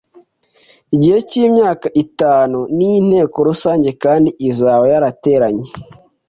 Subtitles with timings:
[0.95, 5.67] Igihe cy’imyaka itanu n’inteko rusange kandi izaba yarateranye